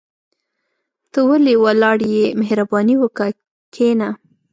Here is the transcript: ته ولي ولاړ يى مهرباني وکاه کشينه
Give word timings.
ته 1.11 1.19
ولي 1.29 1.55
ولاړ 1.65 1.97
يى 2.13 2.23
مهرباني 2.39 2.95
وکاه 2.99 3.31
کشينه 3.73 4.09